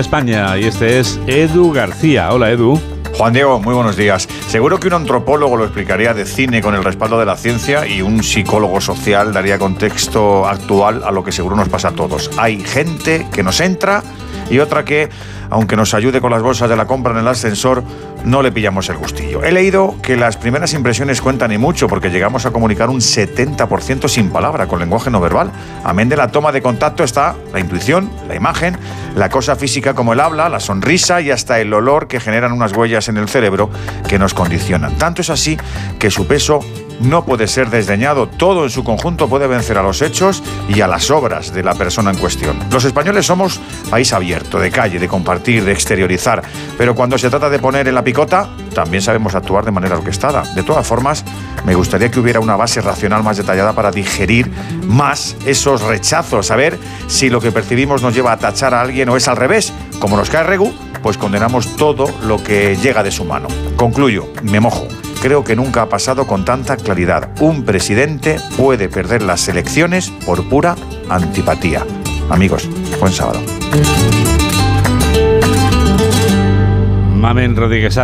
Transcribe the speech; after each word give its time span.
España 0.00 0.58
y 0.58 0.64
este 0.64 0.98
es 0.98 1.20
Edu 1.26 1.72
García. 1.72 2.32
Hola 2.32 2.50
Edu. 2.50 2.80
Juan 3.16 3.32
Diego, 3.32 3.60
muy 3.60 3.74
buenos 3.74 3.96
días. 3.96 4.28
Seguro 4.48 4.80
que 4.80 4.88
un 4.88 4.94
antropólogo 4.94 5.56
lo 5.56 5.64
explicaría 5.64 6.14
de 6.14 6.24
cine 6.24 6.60
con 6.60 6.74
el 6.74 6.82
respaldo 6.82 7.18
de 7.18 7.26
la 7.26 7.36
ciencia 7.36 7.86
y 7.86 8.02
un 8.02 8.22
psicólogo 8.24 8.80
social 8.80 9.32
daría 9.32 9.58
contexto 9.58 10.46
actual 10.46 11.02
a 11.04 11.12
lo 11.12 11.22
que 11.22 11.30
seguro 11.30 11.54
nos 11.54 11.68
pasa 11.68 11.88
a 11.88 11.92
todos. 11.92 12.30
Hay 12.38 12.60
gente 12.60 13.28
que 13.32 13.44
nos 13.44 13.60
entra 13.60 14.02
y 14.50 14.58
otra 14.58 14.84
que, 14.84 15.08
aunque 15.50 15.76
nos 15.76 15.94
ayude 15.94 16.20
con 16.20 16.30
las 16.30 16.42
bolsas 16.42 16.68
de 16.68 16.76
la 16.76 16.86
compra 16.86 17.12
en 17.12 17.18
el 17.18 17.28
ascensor, 17.28 17.82
no 18.24 18.42
le 18.42 18.52
pillamos 18.52 18.88
el 18.88 18.96
gustillo. 18.96 19.44
He 19.44 19.52
leído 19.52 19.96
que 20.02 20.16
las 20.16 20.36
primeras 20.36 20.72
impresiones 20.72 21.20
cuentan 21.20 21.52
y 21.52 21.58
mucho 21.58 21.88
porque 21.88 22.10
llegamos 22.10 22.46
a 22.46 22.50
comunicar 22.50 22.88
un 22.88 23.00
70% 23.00 24.08
sin 24.08 24.30
palabra, 24.30 24.66
con 24.66 24.80
lenguaje 24.80 25.10
no 25.10 25.20
verbal. 25.20 25.50
Amén 25.84 26.08
de 26.08 26.16
la 26.16 26.28
toma 26.28 26.52
de 26.52 26.62
contacto 26.62 27.04
está 27.04 27.36
la 27.52 27.60
intuición, 27.60 28.10
la 28.28 28.34
imagen, 28.34 28.76
la 29.14 29.28
cosa 29.28 29.56
física 29.56 29.94
como 29.94 30.12
el 30.12 30.20
habla, 30.20 30.48
la 30.48 30.60
sonrisa 30.60 31.20
y 31.20 31.30
hasta 31.30 31.60
el 31.60 31.72
olor 31.72 32.08
que 32.08 32.20
generan 32.20 32.52
unas 32.52 32.72
huellas 32.72 33.08
en 33.08 33.16
el 33.18 33.28
cerebro 33.28 33.70
que 34.08 34.18
nos 34.18 34.34
condicionan. 34.34 34.96
Tanto 34.96 35.22
es 35.22 35.30
así 35.30 35.58
que 35.98 36.10
su 36.10 36.26
peso 36.26 36.60
no 37.00 37.24
puede 37.24 37.46
ser 37.46 37.70
desdeñado. 37.70 38.28
Todo 38.28 38.64
en 38.64 38.70
su 38.70 38.84
conjunto 38.84 39.28
puede 39.28 39.46
vencer 39.46 39.78
a 39.78 39.82
los 39.82 40.02
hechos 40.02 40.42
y 40.68 40.80
a 40.80 40.86
las 40.86 41.10
obras 41.10 41.52
de 41.52 41.62
la 41.62 41.74
persona 41.74 42.10
en 42.10 42.18
cuestión. 42.18 42.58
Los 42.70 42.84
españoles 42.84 43.26
somos 43.26 43.60
país 43.90 44.12
abierto, 44.12 44.58
de 44.58 44.70
calle, 44.70 44.98
de 44.98 45.08
compartir, 45.08 45.64
de 45.64 45.72
exteriorizar, 45.72 46.42
pero 46.78 46.94
cuando 46.94 47.18
se 47.18 47.30
trata 47.30 47.50
de 47.50 47.58
poner 47.58 47.88
en 47.88 47.94
la 47.94 48.04
picota, 48.04 48.48
también 48.74 49.02
sabemos 49.02 49.34
actuar 49.34 49.64
de 49.64 49.70
manera 49.70 49.96
orquestada. 49.96 50.42
De 50.54 50.62
todas 50.62 50.86
formas, 50.86 51.24
me 51.64 51.74
gustaría 51.74 52.10
que 52.10 52.20
hubiera 52.20 52.40
una 52.40 52.56
base 52.56 52.80
racional 52.80 53.22
más 53.22 53.36
detallada 53.36 53.72
para 53.72 53.90
digerir 53.90 54.50
más 54.86 55.36
esos 55.46 55.82
rechazos, 55.82 56.46
saber 56.46 56.78
si 57.06 57.30
lo 57.30 57.40
que 57.40 57.52
percibimos 57.52 58.02
nos 58.02 58.14
lleva 58.14 58.32
a 58.32 58.38
tachar 58.38 58.74
a 58.74 58.80
alguien 58.80 59.08
o 59.08 59.16
es 59.16 59.28
al 59.28 59.36
revés. 59.36 59.72
Como 59.98 60.16
nos 60.16 60.30
cae 60.30 60.44
Regu, 60.44 60.72
pues 61.02 61.18
condenamos 61.18 61.76
todo 61.76 62.06
lo 62.22 62.42
que 62.42 62.76
llega 62.76 63.02
de 63.02 63.10
su 63.10 63.24
mano. 63.24 63.48
Concluyo, 63.76 64.26
me 64.42 64.60
mojo 64.60 64.88
creo 65.24 65.42
que 65.42 65.56
nunca 65.56 65.80
ha 65.80 65.88
pasado 65.88 66.26
con 66.26 66.44
tanta 66.44 66.76
claridad. 66.76 67.30
Un 67.40 67.64
presidente 67.64 68.36
puede 68.58 68.90
perder 68.90 69.22
las 69.22 69.48
elecciones 69.48 70.10
por 70.10 70.46
pura 70.50 70.76
antipatía. 71.08 71.82
Amigos, 72.28 72.68
buen 73.00 73.10
sábado. 73.10 73.40
Mamen 77.14 77.56
Rodríguez 77.56 77.96